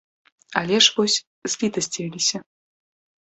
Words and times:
Але 0.59 0.77
ж 0.83 0.93
вось, 0.97 1.17
злітасцівіліся. 1.51 2.37